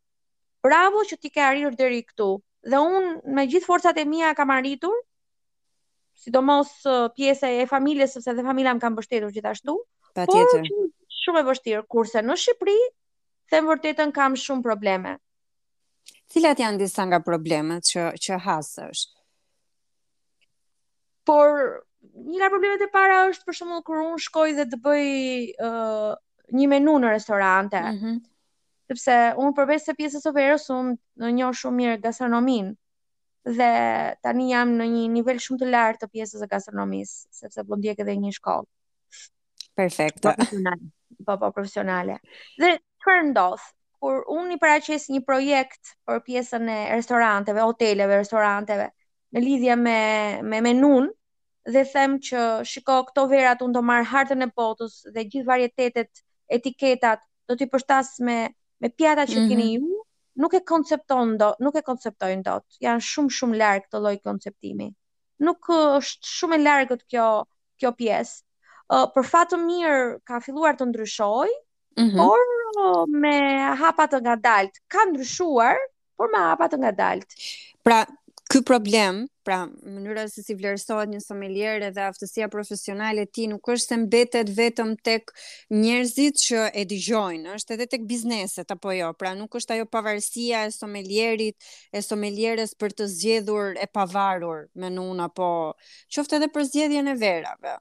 bravo 0.67 1.01
që 1.09 1.15
ti 1.21 1.31
ke 1.33 1.41
arritur 1.45 1.73
deri 1.79 2.03
këtu. 2.09 2.27
Dhe 2.69 2.77
un 2.89 3.07
me 3.35 3.47
gjithë 3.49 3.65
forcat 3.65 3.97
e 3.97 4.03
mia 4.05 4.33
kam 4.37 4.51
arritur 4.57 4.93
sidomos 6.23 6.67
pjesa 7.15 7.47
e 7.57 7.67
familjes 7.75 8.11
sepse 8.15 8.31
dhe 8.37 8.47
familja 8.49 8.73
më 8.75 8.81
ka 8.83 8.89
mbështetur 8.93 9.31
gjithashtu. 9.35 9.73
Patjetër. 10.17 10.61
Po 10.69 10.83
shumë 11.23 11.41
e 11.43 11.47
vështirë, 11.49 11.83
kurse 11.91 12.21
në 12.23 12.35
Shqipëri 12.43 12.77
them 13.51 13.69
vërtetën 13.71 14.11
kam 14.15 14.37
shumë 14.43 14.65
probleme. 14.65 15.13
Cilat 16.33 16.59
janë 16.63 16.79
disa 16.83 17.03
nga 17.07 17.19
problemet 17.23 17.85
që 17.91 18.05
që 18.23 18.39
hasësh? 18.45 19.01
Por 21.27 21.49
një 22.01 22.39
nga 22.39 22.49
problemet 22.51 22.83
e 22.87 22.91
para 22.95 23.19
është 23.31 23.47
për 23.47 23.57
shembull 23.59 23.83
kur 23.87 24.01
unë 24.03 24.21
shkoj 24.27 24.51
dhe 24.59 24.65
të 24.73 24.79
bëj 24.85 25.05
uh, 25.65 26.11
një 26.57 26.69
menu 26.73 26.97
në 27.03 27.15
restorante. 27.17 27.79
Mhm. 27.95 27.99
Mm 28.15 28.21
sepse 28.93 29.13
unë 29.39 29.53
përveç 29.57 29.85
se 29.87 29.93
pjesës 29.95 30.25
operës 30.29 30.65
unë 30.73 31.29
njoh 31.33 31.53
shumë 31.55 31.77
mirë 31.77 31.99
gastronominë 32.03 32.73
dhe 33.43 34.15
tani 34.23 34.47
jam 34.51 34.69
në 34.79 34.85
një 34.89 35.07
nivel 35.11 35.39
shumë 35.43 35.59
të 35.61 35.67
lartë 35.71 36.03
të 36.05 36.11
pjesës 36.13 36.43
së 36.43 36.47
gastronomisë, 36.51 37.15
sepse 37.39 37.65
po 37.67 37.77
ndjek 37.79 37.99
edhe 38.03 38.15
një 38.19 38.31
shkollë. 38.37 38.67
Perfekto. 39.75 40.31
Po 41.27 41.35
po 41.41 41.49
profesionale. 41.51 42.17
Dhe 42.59 42.77
çfarë 43.03 43.25
ndodh? 43.31 43.65
Kur 44.03 44.23
unë 44.35 44.55
i 44.55 44.59
paraqes 44.59 45.09
një 45.11 45.21
projekt 45.27 45.93
për 46.07 46.19
pjesën 46.27 46.69
e 46.71 46.77
restoranteve, 46.93 47.61
hoteleve, 47.63 48.17
restoranteve 48.23 48.89
në 49.33 49.43
lidhje 49.45 49.75
me 49.79 49.97
me 50.43 50.59
menun 50.61 51.09
dhe 51.73 51.85
them 51.93 52.17
që 52.19 52.43
shiko 52.67 52.97
këto 53.09 53.23
verat 53.31 53.63
unë 53.63 53.73
do 53.77 53.81
marr 53.81 54.05
hartën 54.11 54.43
e 54.43 54.49
botës 54.59 55.01
dhe 55.15 55.23
gjithë 55.23 55.47
varietetet, 55.47 56.23
etiketat 56.51 57.23
do 57.47 57.55
t'i 57.59 57.67
përshtas 57.71 58.17
me 58.19 58.37
me 58.83 58.89
pjatat 58.91 59.29
që 59.31 59.39
mm 59.39 59.43
-hmm. 59.43 59.49
keni 59.49 59.71
mhm. 59.77 59.87
ju, 59.87 60.02
nuk 60.35 60.53
e 60.53 60.61
koncepton 60.65 61.37
do, 61.41 61.51
nuk 61.63 61.75
e 61.77 61.83
konceptojnë 61.89 62.43
dot. 62.47 62.65
Janë 62.83 63.05
shumë 63.07 63.33
shumë 63.37 63.59
larg 63.61 63.85
këtë 63.87 64.01
lloj 64.05 64.13
konceptimi. 64.25 64.87
Nuk 65.45 65.69
është 65.75 66.33
shumë 66.37 66.57
e 66.59 66.63
largët 66.65 67.05
kjo 67.11 67.27
kjo 67.81 67.91
pjesë. 67.99 68.41
Uh, 68.93 69.05
për 69.15 69.25
fat 69.25 69.51
të 69.51 69.59
mirë 69.61 69.99
ka 70.27 70.39
filluar 70.43 70.75
të 70.77 70.85
ndryshoj, 70.91 71.49
mm 71.99 72.09
-hmm. 72.09 72.19
por 72.19 72.83
uh, 72.83 73.07
me 73.23 73.35
hapa 73.81 74.05
të 74.07 74.19
ngadalt 74.25 74.77
ka 74.91 75.05
ndryshuar, 75.09 75.77
por 76.17 76.29
me 76.31 76.37
hapa 76.39 76.67
të 76.69 76.77
ngadalt. 76.83 77.25
Pra, 77.83 78.03
ky 78.51 78.61
problem 78.61 79.23
Pra, 79.43 79.65
mënyra 79.83 80.21
se 80.31 80.39
si 80.43 80.53
vlerësohet 80.55 81.09
një 81.11 81.19
sommelier 81.21 81.81
edhe 81.85 82.03
aftësia 82.09 82.45
profesionale 82.51 83.25
e 83.25 83.27
tij 83.37 83.49
nuk 83.51 83.67
është 83.73 83.89
se 83.91 83.97
mbetet 84.03 84.51
vetëm 84.59 84.93
tek 85.07 85.33
njerëzit 85.79 86.37
që 86.43 86.61
e 86.81 86.85
dëgjojnë, 86.93 87.57
është 87.57 87.75
edhe 87.75 87.87
tek 87.93 88.05
bizneset 88.11 88.71
apo 88.77 88.93
jo. 88.95 89.09
Pra, 89.19 89.33
nuk 89.41 89.57
është 89.59 89.75
ajo 89.75 89.89
pavarësia 89.97 90.61
e 90.69 90.71
sommelierit, 90.77 91.69
e 91.91 92.03
sommelierës 92.07 92.71
për 92.79 92.95
të 93.01 93.09
zgjedhur 93.17 93.81
e 93.83 93.89
pavarur 93.99 94.61
me 94.83 94.93
nun 94.95 95.19
apo 95.27 95.49
qoftë 96.17 96.39
edhe 96.39 96.49
për 96.55 96.69
zgjedhjen 96.71 97.11
e 97.11 97.17
verave. 97.25 97.75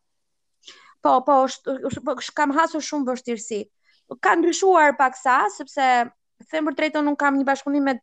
Po, 1.03 1.13
po, 1.29 1.39
është 1.47 1.99
po, 2.11 2.19
kam 2.41 2.57
hasur 2.59 2.83
shumë 2.91 3.13
vështirësi. 3.15 3.63
Ka 4.21 4.35
ndryshuar 4.37 4.97
paksa 4.99 5.39
sepse 5.61 5.87
them 6.51 6.69
për 6.69 6.75
drejtën 6.83 7.09
un 7.09 7.15
kam 7.23 7.39
një 7.39 7.47
bashkëpunim 7.53 7.87
me 7.93 8.01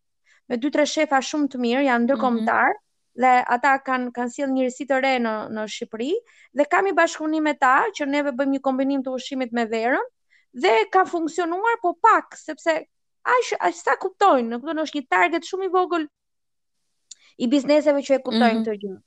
me 0.50 0.58
dy 0.58 0.70
tre 0.74 0.82
shefa 0.90 1.20
shumë 1.32 1.52
të 1.54 1.60
mirë, 1.68 1.82
janë 1.90 2.04
ndërkombëtar. 2.08 2.70
Mm 2.72 2.78
-hmm 2.78 2.88
dhe 3.20 3.28
ata 3.56 3.74
kanë 3.84 4.14
kanë 4.16 4.32
sjell 4.34 4.54
risi 4.64 4.86
të 4.88 5.00
re 5.04 5.10
në 5.20 5.34
në 5.56 5.66
Shqipëri 5.74 6.10
dhe 6.56 6.64
i 6.64 6.94
bashkëpunim 7.00 7.44
me 7.50 7.54
ta 7.60 7.74
që 7.98 8.06
neve 8.08 8.32
bëjmë 8.40 8.54
një 8.54 8.62
kombinim 8.68 9.04
të 9.04 9.12
ushqimit 9.20 9.52
me 9.60 9.66
verën 9.74 10.06
dhe 10.64 10.76
ka 10.96 11.04
funksionuar 11.12 11.78
po 11.82 11.92
pak 12.08 12.38
sepse 12.40 12.78
aq 13.36 13.46
aq 13.60 13.76
sa 13.80 13.96
kuptojnë, 14.06 14.56
kupton 14.62 14.80
është 14.86 15.00
një 15.02 15.08
target 15.16 15.44
shumë 15.52 15.66
i 15.66 15.70
vogël 15.76 16.08
i 17.44 17.48
bizneseve 17.52 18.00
që 18.08 18.16
e 18.16 18.24
kuptojnë 18.24 18.60
mhm. 18.60 18.64
këtë 18.64 18.72
mm 18.72 18.76
-hmm. 18.76 18.88
gjë. 18.88 19.02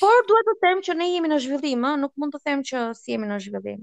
Por 0.00 0.24
duhet 0.28 0.46
të 0.50 0.54
them 0.62 0.78
që 0.86 0.94
ne 1.00 1.06
jemi 1.14 1.28
në 1.32 1.38
zhvillim, 1.42 1.82
nuk 2.02 2.12
mund 2.16 2.32
të 2.34 2.38
them 2.46 2.62
që 2.70 2.78
si 3.00 3.12
jemi 3.12 3.26
në 3.30 3.38
zhvillim. 3.44 3.80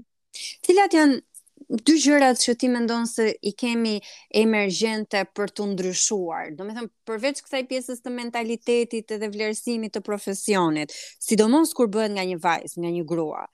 Cilat 0.66 0.92
janë 0.92 1.20
dy 1.70 1.96
gjërat 2.00 2.38
që 2.42 2.52
ti 2.60 2.68
mendon 2.70 3.06
se 3.10 3.24
i 3.48 3.52
kemi 3.58 3.94
emergjente 4.42 5.22
për 5.36 5.52
tu 5.56 5.66
ndryshuar. 5.70 6.50
Do 6.58 6.66
të 6.68 6.76
them 6.78 6.88
përveç 7.08 7.40
kësaj 7.44 7.62
pjesës 7.70 8.02
të 8.04 8.12
mentalitetit 8.16 9.14
edhe 9.16 9.30
vlerësimit 9.34 9.94
të 9.96 10.02
profesionit, 10.10 10.92
sidomos 11.28 11.72
kur 11.78 11.88
bëhet 11.96 12.14
nga 12.16 12.26
një 12.30 12.38
vajz, 12.44 12.76
nga 12.82 12.92
një 12.98 13.04
grua. 13.12 13.46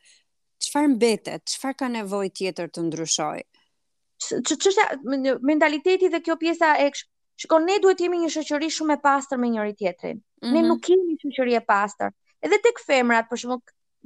Çfarë 0.67 0.93
mbetet? 0.97 1.45
Çfarë 1.55 1.79
ka 1.83 1.91
nevojë 1.97 2.33
tjetër 2.41 2.71
të 2.75 2.85
ndryshoj? 2.89 3.41
Çështja 4.29 4.89
mentaliteti 5.47 6.11
dhe 6.13 6.21
kjo 6.27 6.37
pjesa 6.43 6.75
e 6.85 6.91
shikon 7.43 7.65
ne 7.67 7.79
duhet 7.83 7.99
të 7.99 8.07
jemi 8.07 8.21
një 8.25 8.29
shoqëri 8.37 8.69
shumë 8.79 8.99
e 8.99 9.01
pastër 9.07 9.41
me 9.43 9.49
njëri 9.55 9.73
tjetrin. 9.79 10.19
Mm 10.19 10.47
-hmm. 10.47 10.53
Ne 10.53 10.61
mhm. 10.61 10.69
nuk 10.69 10.83
kemi 10.85 11.17
një 11.17 11.37
shoqëri 11.39 11.55
e 11.59 11.65
pastër. 11.73 12.11
Edhe 12.45 12.59
tek 12.63 12.79
femrat, 12.87 13.27
për 13.31 13.37
shembull, 13.41 13.63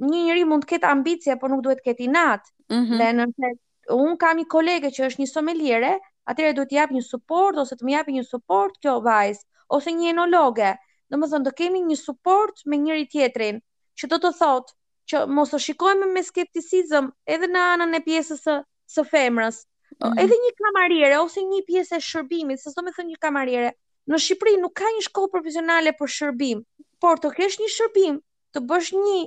një 0.09 0.23
njeri 0.25 0.43
mund 0.47 0.63
të 0.65 0.69
ketë 0.71 0.87
ambicie, 0.95 1.35
por 1.39 1.49
nuk 1.51 1.61
duhet 1.63 1.77
të 1.81 1.85
ketë 1.89 2.03
inat. 2.09 2.41
Mm 2.69 2.83
-hmm. 2.83 2.97
Dhe 2.97 3.07
nëse 3.19 3.49
un 3.93 4.17
kam 4.19 4.37
një 4.37 4.45
kolege 4.51 4.89
që 4.91 5.05
është 5.07 5.21
një 5.21 5.27
someliere, 5.31 5.91
atëherë 6.27 6.55
duhet 6.57 6.71
të 6.71 6.75
jap 6.79 6.91
një 6.91 7.01
suport 7.07 7.57
ose 7.61 7.77
të 7.79 7.85
më 7.87 7.93
japë 7.93 8.15
një 8.17 8.23
suport 8.27 8.75
kjo 8.83 8.97
vajzë 9.05 9.45
ose 9.77 9.93
një 9.95 10.09
enologe. 10.11 10.73
Domethënë 11.11 11.47
do 11.47 11.53
kemi 11.55 11.81
një 11.87 11.95
suport 12.01 12.63
me 12.65 12.79
njëri 12.81 13.05
tjetrin, 13.13 13.61
që 13.97 14.07
do 14.11 14.17
të 14.25 14.33
thotë 14.41 14.73
që 15.09 15.21
mos 15.31 15.53
të 15.53 15.59
shikojmë 15.69 16.09
me 16.13 16.23
skepticizëm 16.27 17.05
edhe 17.31 17.47
në 17.53 17.61
anën 17.75 17.95
e 17.99 18.03
pjesës 18.03 18.43
së 18.43 18.57
së 18.91 19.05
femrës. 19.07 19.61
Mm. 20.03 20.17
Edhe 20.23 20.39
një 20.43 20.51
kamariere 20.61 21.19
ose 21.23 21.41
një 21.47 21.63
pjesë 21.67 21.97
e 21.97 22.03
shërbimit, 22.07 22.61
se 22.61 22.71
do 22.75 22.83
një 23.07 23.17
kamariere. 23.23 23.71
Në 24.07 24.17
Shqipëri 24.23 24.59
nuk 24.61 24.71
ka 24.79 24.87
një 24.95 25.01
shkollë 25.07 25.31
profesionale 25.31 25.91
për 25.99 26.07
shërbim, 26.17 26.59
por 27.03 27.19
të 27.19 27.31
kesh 27.35 27.57
një 27.59 27.67
shërbim, 27.75 28.19
të 28.55 28.59
bësh 28.69 28.93
një 28.95 29.17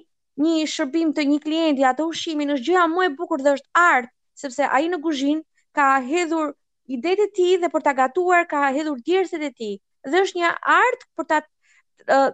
një 0.45 0.69
shërbim 0.73 1.11
të 1.12 1.26
një 1.33 1.38
klienti 1.45 1.85
atë 1.85 2.07
ushqimin 2.09 2.55
është 2.55 2.64
gjëja 2.71 2.87
më 2.88 3.02
e 3.05 3.09
bukur 3.19 3.43
dhe 3.45 3.57
është 3.59 3.69
art 3.81 4.09
sepse 4.42 4.66
ai 4.76 4.88
në 4.90 4.99
kuzhinë 5.04 5.44
ka 5.78 5.87
hedhur 6.06 6.52
idetë 6.97 7.26
e 7.28 7.32
tij 7.38 7.54
dhe 7.62 7.70
për 7.75 7.85
ta 7.87 7.92
gatuar 7.99 8.47
ka 8.52 8.64
hedhur 8.76 9.00
djersën 9.06 9.44
e 9.47 9.52
tij. 9.61 9.76
Dhe 10.12 10.23
është 10.25 10.40
një 10.40 10.50
art 10.75 11.04
për 11.18 11.28
ta 11.32 11.38
uh, 11.42 12.32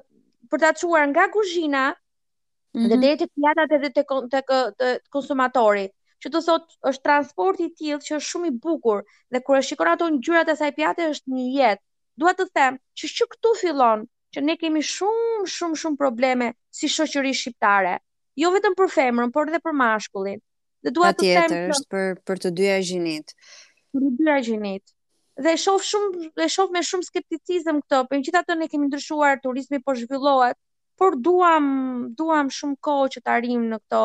për 0.52 0.62
ta 0.64 0.70
çuar 0.80 1.04
nga 1.12 1.24
kuzhina 1.34 1.84
mm 1.90 2.80
-hmm. 2.80 2.88
dhe 2.90 2.94
mhm. 2.96 3.04
deri 3.04 3.18
te 3.22 3.26
pjatat 3.34 3.74
edhe 3.78 3.90
te 3.92 4.04
tek 4.36 5.06
konsumatori. 5.14 5.86
Që 6.24 6.28
të 6.32 6.40
thotë 6.46 6.78
është 6.90 7.04
transporti 7.06 7.62
i 7.68 7.74
tillë 7.78 8.00
që 8.06 8.12
është 8.18 8.30
shumë 8.30 8.48
i 8.50 8.56
bukur 8.66 9.02
dhe 9.32 9.40
kur 9.46 9.56
e 9.58 9.66
shikon 9.68 9.90
ato 9.92 10.06
ngjyrat 10.14 10.48
e 10.52 10.56
saj 10.60 10.72
pjate 10.78 11.02
është 11.12 11.28
një 11.36 11.44
jetë. 11.58 11.84
Dua 12.20 12.32
të 12.38 12.44
them 12.56 12.74
që 12.98 13.06
çu 13.16 13.24
këtu 13.32 13.48
fillon 13.62 13.98
që 14.32 14.40
ne 14.46 14.54
kemi 14.60 14.82
shumë 14.94 15.44
shumë 15.56 15.76
shumë 15.82 16.00
probleme 16.02 16.46
si 16.78 16.86
shoqëri 16.96 17.32
shqiptare, 17.40 17.94
jo 18.42 18.48
vetëm 18.54 18.72
për 18.78 18.88
femrën, 18.96 19.30
por 19.34 19.48
edhe 19.48 19.60
për 19.66 19.74
mashkullin. 19.82 20.40
Dhe 20.86 20.92
dua 20.94 21.08
të 21.18 21.24
them 21.28 21.48
që 21.50 21.56
është 21.74 21.88
për 21.92 22.04
për 22.30 22.40
të 22.42 22.50
dyja 22.58 22.74
gjinit. 22.88 23.32
Për 23.94 24.04
të 24.04 24.10
dyja 24.18 24.34
gjinit. 24.48 24.92
Dhe 25.44 25.54
e 25.56 25.58
shoh 25.62 25.82
shumë 25.88 26.44
e 26.46 26.46
shoh 26.56 26.70
me 26.76 26.82
shumë 26.90 27.06
skepticizëm 27.08 27.80
këto, 27.84 27.98
por 28.12 28.22
gjithatë 28.28 28.56
ne 28.60 28.68
kemi 28.74 28.86
ndryshuar 28.90 29.42
turizmi 29.46 29.80
po 29.88 29.96
zhvillohet, 29.98 30.56
por 31.02 31.16
duam 31.26 31.66
duam 32.20 32.52
shumë 32.58 32.78
kohë 32.88 33.10
që 33.16 33.24
të 33.24 33.34
arrim 33.34 33.66
në 33.72 33.80
këto 33.82 34.04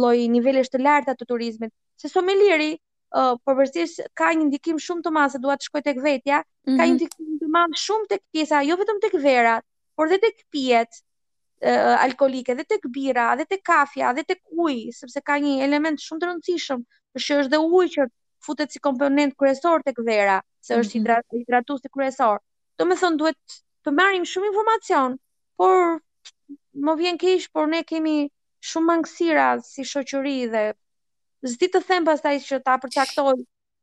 lloj 0.00 0.14
nivelesh 0.38 0.72
të 0.76 0.80
larta 0.88 1.12
të 1.20 1.28
turizmit. 1.34 1.76
Se 2.04 2.12
Someliri 2.16 2.74
Uh, 3.16 3.38
për 3.46 3.84
ka 4.18 4.28
një 4.36 4.46
ndikim 4.48 4.80
shumë 4.84 5.04
të 5.04 5.10
madh 5.16 5.30
se 5.32 5.38
duat 5.42 5.60
të 5.62 5.66
shkoj 5.68 5.80
tek 5.88 6.00
vetja, 6.04 6.40
mm 6.66 6.72
-hmm. 6.72 6.76
ka 6.80 6.82
mhm. 6.82 6.88
një 6.90 6.94
ndikim 6.96 7.28
të 7.44 7.50
madh 7.56 7.76
shumë 7.82 8.08
tek 8.10 8.22
pjesa, 8.34 8.58
jo 8.68 8.76
vetëm 8.80 8.98
tek 9.04 9.14
verat, 9.22 9.64
por 9.96 10.08
edhe 10.10 10.18
tek 10.24 10.42
pijet, 10.52 10.98
alkolike 12.00 12.54
dhe 12.54 12.64
tek 12.64 12.80
bira 12.94 13.28
dhe 13.38 13.44
tek 13.46 13.62
kafja 13.64 14.12
dhe 14.16 14.22
tek 14.24 14.40
uji 14.64 14.92
sepse 14.96 15.20
ka 15.24 15.36
një 15.44 15.52
element 15.66 15.98
shumë 16.06 16.20
të 16.20 16.26
rëndësishëm 16.30 16.82
për 17.12 17.20
që 17.26 17.38
është 17.44 17.50
dhe 17.54 17.58
uji 17.78 17.88
që 17.94 18.02
futet 18.48 18.72
si 18.74 18.78
komponent 18.86 19.36
kryesor 19.42 19.82
tek 19.86 19.96
vera 20.10 20.34
se 20.60 20.74
është 20.74 20.76
mm 20.76 20.82
-hmm. 20.82 20.92
hidrat, 21.00 21.24
hidratues 21.38 21.80
i 21.84 21.88
kryesor. 21.96 22.38
Do 22.78 22.84
të 22.96 23.12
duhet 23.22 23.38
të 23.84 23.90
marrim 24.00 24.24
shumë 24.32 24.46
informacion, 24.50 25.16
por 25.56 26.00
më 26.86 26.96
vjen 27.00 27.18
keq 27.18 27.48
por 27.52 27.66
ne 27.68 27.82
kemi 27.82 28.16
shumë 28.70 28.86
mangësira 28.90 29.48
si 29.70 29.82
shoqëri 29.84 30.36
dhe 30.52 30.66
zdi 31.50 31.66
të 31.72 31.82
them 31.86 32.04
pastaj 32.04 32.36
që 32.48 32.62
ta 32.64 32.76
përcaktoj 32.84 33.34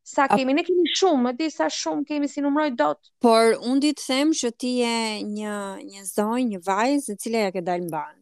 Sa 0.04 0.28
kemi, 0.28 0.52
A... 0.52 0.56
ne 0.56 0.64
kemi 0.68 0.84
shumë, 1.00 1.24
më 1.26 1.32
di 1.40 1.48
sa 1.52 1.70
shumë 1.72 2.04
kemi 2.08 2.28
si 2.28 2.42
numroj 2.44 2.74
dot. 2.80 3.00
Por 3.24 3.56
un 3.64 3.80
di 3.84 3.94
të 3.96 4.04
them 4.10 4.34
që 4.36 4.50
ti 4.60 4.72
je 4.82 4.98
një 5.38 5.56
një 5.94 6.04
zonjë, 6.10 6.48
një 6.52 6.60
vajzë 6.68 7.16
e 7.16 7.22
cila 7.24 7.44
ja 7.48 7.52
ke 7.56 7.64
dalë 7.64 7.88
mban. 7.88 8.18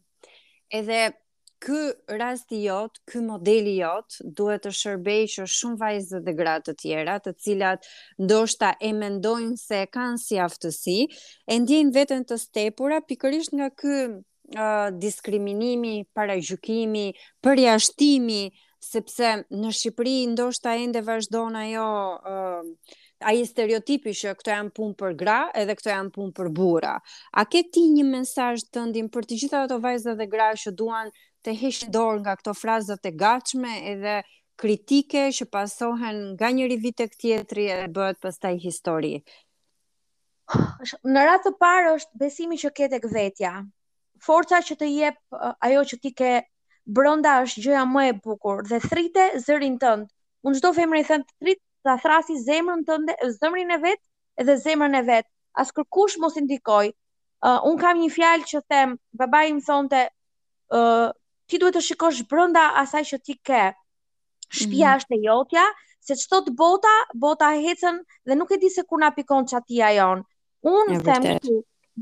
Edhe 0.77 1.01
ky 1.61 1.81
rasti 2.21 2.59
jot, 2.67 3.01
ky 3.09 3.19
modeli 3.25 3.73
jot 3.79 4.15
duhet 4.38 4.63
të 4.67 4.71
shërbejë 4.77 5.25
që 5.33 5.50
shumë 5.57 5.79
vajzë 5.81 6.21
dhe 6.29 6.35
gra 6.41 6.55
të 6.65 6.75
tjera, 6.81 7.17
të 7.21 7.33
cilat 7.41 7.89
ndoshta 8.21 8.75
e 8.89 8.93
mendojnë 9.01 9.57
se 9.61 9.81
kanë 9.97 10.21
si 10.21 10.39
aftësi, 10.47 11.00
e 11.50 11.59
ndjejnë 11.65 11.95
veten 11.97 12.25
të 12.29 12.38
stepura 12.45 13.01
pikërisht 13.09 13.53
nga 13.57 13.69
ky 13.73 13.95
uh, 14.13 14.89
diskriminimi, 15.01 16.01
parajgjykimi, 16.17 17.05
përjashtimi, 17.43 18.41
sepse 18.81 19.33
në 19.53 19.69
Shqipëri 19.77 20.11
ndoshta 20.33 20.71
ende 20.83 21.03
vazhdon 21.05 21.55
ajo 21.59 21.83
uh, 21.85 22.95
ai 23.29 23.35
stereotipi 23.45 24.13
që 24.17 24.31
këto 24.39 24.53
janë 24.53 24.73
punë 24.79 24.97
për 25.01 25.15
gra 25.19 25.35
edhe 25.61 25.75
këto 25.77 25.91
janë 25.93 26.13
punë 26.15 26.33
për 26.39 26.50
burra. 26.59 26.95
A 27.38 27.43
ke 27.45 27.61
ti 27.73 27.83
një 27.93 28.05
mesazh 28.09 28.65
të 28.73 28.85
ndim 28.89 29.11
për 29.13 29.27
të 29.29 29.38
gjitha 29.43 29.63
ato 29.67 29.77
vajzat 29.83 30.17
dhe 30.21 30.27
gra 30.33 30.47
që 30.63 30.73
duan 30.81 31.13
të 31.45 31.53
heqin 31.61 31.93
dorë 31.93 32.23
nga 32.23 32.33
këto 32.39 32.55
fraza 32.57 32.97
e 32.97 33.11
gatshme 33.23 33.75
edhe 33.93 34.15
kritike 34.61 35.27
që 35.38 35.47
pasohen 35.53 36.19
nga 36.33 36.50
njëri 36.53 36.77
vit 36.83 36.97
tek 37.03 37.13
tjetri 37.21 37.69
e 37.73 37.77
bëhet 37.95 38.19
pastaj 38.25 38.55
histori. 38.65 39.13
Në 41.07 41.23
radhë 41.29 41.45
të 41.47 41.53
parë 41.61 41.93
është 42.00 42.19
besimi 42.25 42.57
që 42.61 42.71
ke 42.77 42.89
tek 42.91 43.05
vetja. 43.13 43.53
Forca 44.25 44.59
që 44.65 44.75
të 44.81 44.89
jep 44.93 45.38
ajo 45.38 45.85
që 45.93 45.97
ti 46.03 46.11
ke 46.17 46.31
brënda 46.89 47.31
është 47.45 47.61
gjëja 47.65 47.81
më 47.89 48.05
e 48.11 48.15
bukur 48.23 48.63
dhe 48.69 48.79
thrite 48.85 49.25
zërin 49.45 49.75
tënd. 49.81 50.07
Unë 50.47 50.59
çdo 50.59 50.71
femër 50.73 51.01
i 51.01 51.05
them 51.09 51.25
thrit 51.38 51.59
ta 51.85 51.97
thrasi 52.01 52.38
zemrën 52.45 52.83
tënde, 52.88 53.13
zemrën 53.41 53.73
e 53.75 53.77
vet 53.83 54.01
dhe 54.47 54.55
zemrën 54.65 54.95
e 54.97 55.01
vet. 55.11 55.25
As 55.53 55.71
kërkush 55.75 56.17
mos 56.21 56.38
i 56.38 56.41
ndikoj. 56.45 56.91
Uh, 57.43 57.59
un 57.67 57.77
kam 57.81 57.97
një 58.00 58.09
fjalë 58.13 58.47
që 58.51 58.61
them, 58.69 58.95
babai 59.17 59.43
im 59.50 59.59
thonte, 59.65 60.01
uh, 60.77 61.09
ti 61.50 61.57
duhet 61.57 61.73
të 61.77 61.81
shikosh 61.88 62.19
brenda 62.29 62.67
asaj 62.83 63.01
që 63.11 63.17
ti 63.25 63.35
ke. 63.38 63.63
Shtëpia 64.53 64.69
mm 64.69 64.89
-hmm. 64.89 64.97
është 65.01 65.15
e 65.15 65.21
jotja, 65.25 65.65
se 66.05 66.15
çdo 66.15 66.38
të 66.45 66.51
bota, 66.63 66.93
bota 67.13 67.47
hecën 67.65 67.95
dhe 68.27 68.33
nuk 68.35 68.51
e 68.51 68.57
di 68.61 68.69
se 68.69 68.83
kur 68.89 69.00
na 69.00 69.09
pikon 69.11 69.45
çatia 69.47 69.89
jon. 69.97 70.21
Un 70.63 70.85
them 71.03 71.39
ti, 71.41 71.51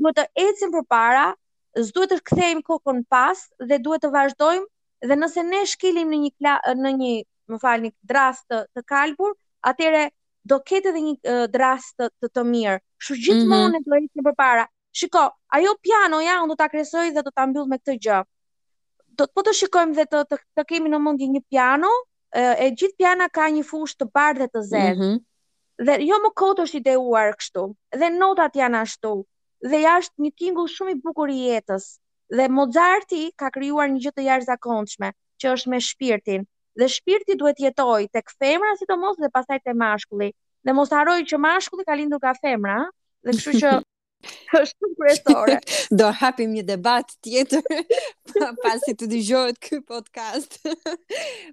duhet 0.00 0.16
të 0.18 0.24
ecim 0.36 0.70
përpara, 0.74 1.32
s'duhet 1.78 2.10
të 2.12 2.16
kthejmë 2.30 2.62
kokën 2.66 2.96
pas 3.14 3.40
dhe 3.70 3.76
duhet 3.86 4.02
të 4.04 4.10
vazhdojmë 4.14 5.10
dhe 5.10 5.16
nëse 5.18 5.44
ne 5.50 5.60
shkelim 5.72 6.10
në 6.14 6.18
një 6.24 6.30
kla, 6.38 6.54
në 6.80 6.92
një, 6.96 7.10
më 7.52 7.60
falni, 7.64 7.92
drast 8.12 8.44
të, 8.50 8.62
të 8.76 8.82
kalbur, 8.92 9.34
atëre 9.70 10.00
do 10.52 10.58
ketë 10.70 10.90
edhe 10.92 11.02
një 11.06 11.46
drast 11.54 11.94
të 12.00 12.08
të, 12.10 12.32
të 12.38 12.44
mirë. 12.50 12.76
Kështu 13.00 13.14
mhm. 13.16 13.22
gjithmonë 13.26 13.70
mm 13.70 13.80
-hmm. 13.80 13.88
do 13.94 14.02
ishim 14.04 14.26
përpara. 14.28 14.66
Shiko, 14.98 15.24
ajo 15.58 15.76
piano 15.86 16.20
ja 16.26 16.40
unë 16.42 16.48
do 16.52 16.56
ta 16.62 16.68
kresoj 16.68 17.06
dhe 17.14 17.22
do 17.22 17.30
ta 17.30 17.46
mbyll 17.46 17.68
me 17.72 17.78
këtë 17.78 17.96
gjë. 18.06 18.18
Do 19.18 19.24
të 19.24 19.32
po 19.34 19.40
të 19.46 19.54
shikojmë 19.60 19.94
dhe 19.98 20.04
të 20.10 20.24
të, 20.30 20.36
të 20.56 20.64
kemi 20.70 20.90
në 20.90 20.98
mendje 21.06 21.28
një 21.36 21.42
piano, 21.50 21.90
e, 22.34 22.42
e 22.66 22.70
gjithë 22.70 22.96
piana 22.98 23.28
ka 23.28 23.46
një 23.50 23.62
fushë 23.70 23.96
të 24.00 24.10
bardhë 24.14 24.48
të 24.52 24.60
zezë. 24.60 24.94
Mm 24.94 25.00
-hmm. 25.00 25.18
Dhe 25.86 26.00
jo 26.08 26.16
më 26.26 26.30
kot 26.42 26.58
është 26.64 26.76
ideuar 26.82 27.30
kështu. 27.40 27.64
Dhe 28.00 28.10
notat 28.10 28.52
janë 28.62 28.80
ashtu 28.86 29.14
dhe 29.68 29.80
jashtë 29.84 30.24
një 30.24 30.30
tingull 30.40 30.68
shumë 30.74 30.94
i 30.94 30.98
bukur 31.04 31.30
i 31.32 31.38
jetës. 31.50 31.86
Dhe 32.32 32.46
Mozarti 32.52 33.28
ka 33.38 33.50
krijuar 33.52 33.88
një 33.92 34.00
gjë 34.06 34.12
të 34.16 34.24
jashtëzakonshme, 34.28 35.12
që 35.42 35.52
është 35.56 35.72
me 35.72 35.80
shpirtin. 35.84 36.44
Dhe 36.78 36.88
shpirti 36.88 37.34
duhet 37.38 37.60
jetoj 37.60 38.06
tek 38.14 38.32
femra 38.38 38.72
sidomos 38.80 39.18
dhe 39.20 39.30
pastaj 39.34 39.58
tek 39.64 39.76
mashkulli. 39.76 40.32
Dhe 40.64 40.72
mos 40.76 40.92
harojë 40.94 41.26
që 41.32 41.40
mashkulli 41.46 41.84
ka 41.86 41.96
lindur 41.98 42.20
ka 42.22 42.32
femra, 42.40 42.82
dhe 43.26 43.34
kështu 43.34 43.56
që 43.58 43.72
është 44.60 44.64
shumë 44.70 44.96
kryesore. 45.00 45.58
Do 46.00 46.08
hapim 46.20 46.52
një 46.54 46.62
debat 46.72 47.12
tjetër 47.24 47.64
pasi 48.64 48.94
të 48.96 49.10
dëgjohet 49.12 49.58
ky 49.60 49.80
podcast. 49.90 50.60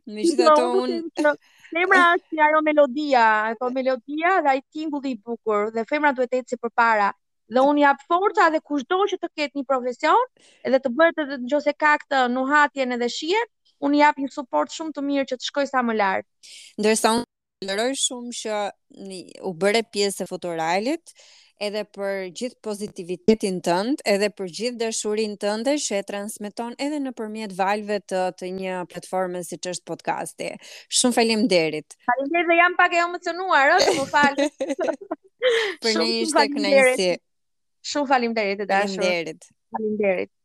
Me 0.07 0.23
gjithë 0.23 0.47
ato 0.53 0.69
unë 0.85 1.37
Femra 1.67 2.03
është 2.15 2.29
si 2.31 2.37
ajo 2.39 2.59
melodia, 2.63 3.23
ajo 3.51 3.67
melodia 3.75 4.37
dhe 4.45 4.53
ai 4.53 4.59
tingulli 4.71 5.17
i 5.17 5.17
bukur 5.19 5.73
dhe 5.75 5.83
femra 5.89 6.13
duhet 6.15 6.31
të 6.31 6.45
ecë 6.45 6.59
përpara 6.63 7.09
dhe 7.55 7.63
unë 7.63 7.83
jap 7.83 8.01
forca 8.09 8.47
edhe 8.49 8.61
kushdo 8.65 8.97
që 9.13 9.19
të 9.21 9.29
ketë 9.37 9.59
një 9.61 9.65
profesion 9.69 10.25
edhe 10.67 10.79
të 10.83 10.91
bëhet 10.97 11.21
edhe 11.23 11.37
nëse 11.45 11.73
ka 11.79 11.93
këtë 12.03 12.23
nuhatjen 12.35 12.95
edhe 12.97 13.09
shirë, 13.17 13.47
unë 13.87 14.01
jap 14.03 14.19
një 14.21 14.31
suport 14.33 14.73
shumë 14.75 14.95
të 14.97 15.05
mirë 15.07 15.29
që 15.33 15.39
të 15.41 15.49
shkoj 15.51 15.67
sa 15.69 15.83
më 15.85 15.97
lart. 15.99 16.27
Ndërsa 16.81 17.13
unë 17.17 17.67
lëroj 17.69 17.91
shumë 17.97 18.37
që 18.43 18.57
u 19.47 19.51
bëre 19.63 19.81
pjesë 19.93 20.25
e 20.25 20.29
futuralit, 20.29 21.13
edhe 21.57 21.81
për 21.93 22.17
gjithë 22.37 22.59
pozitivitetin 22.65 23.55
tënd, 23.65 24.03
edhe 24.13 24.27
për 24.37 24.51
gjithë 24.57 24.77
dashurinë 24.83 25.39
tënde 25.41 25.73
që 25.85 26.01
e 26.01 26.03
transmeton 26.09 26.75
edhe 26.85 26.99
nëpërmjet 27.05 27.55
valve 27.57 27.97
të 28.11 28.21
të 28.37 28.51
një 28.59 28.75
platforme 28.91 29.41
siç 29.47 29.71
është 29.73 29.87
podcasti. 29.89 30.51
Shumë 30.99 31.17
faleminderit. 31.17 31.97
Faleminderit 32.11 32.51
dhe 32.51 32.59
jam 32.61 32.77
pak 32.77 32.97
e 32.99 33.05
emocionuar, 33.07 33.77
ëh, 33.77 33.87
më 33.93 34.09
fal. 34.11 34.43
për 35.81 35.97
një 35.97 36.11
ishte 36.25 37.15
Shumë 37.91 38.09
falim 38.13 38.33
derit, 38.39 38.59
dhe 38.63 38.67
dashur. 38.73 39.03
Falim 39.03 39.05
derit. 39.15 39.51
Falim 39.77 39.99
derit. 40.03 40.36